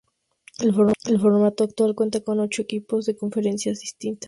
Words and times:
El 0.57 0.73
formato 1.19 1.63
actual 1.63 1.93
cuenta 1.93 2.21
con 2.21 2.39
ocho 2.39 2.63
equipos 2.63 3.05
de 3.05 3.15
conferencias 3.15 3.81
distintas. 3.81 4.19